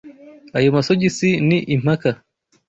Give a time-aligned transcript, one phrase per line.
[0.57, 2.09] Aya masogisi ni impaka.